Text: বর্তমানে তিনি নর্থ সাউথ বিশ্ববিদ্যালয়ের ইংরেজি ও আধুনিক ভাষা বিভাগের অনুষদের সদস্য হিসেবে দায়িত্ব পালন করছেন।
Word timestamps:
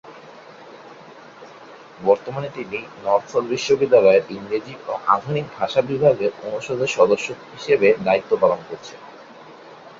বর্তমানে 1.99 2.49
তিনি 2.49 2.79
নর্থ 3.03 3.29
সাউথ 3.31 3.45
বিশ্ববিদ্যালয়ের 3.45 4.23
ইংরেজি 4.29 4.73
ও 4.87 4.91
আধুনিক 5.07 5.45
ভাষা 5.57 5.81
বিভাগের 5.81 6.31
অনুষদের 6.43 6.89
সদস্য 6.97 7.27
হিসেবে 7.53 7.87
দায়িত্ব 8.05 8.31
পালন 8.41 8.59
করছেন। 8.69 8.99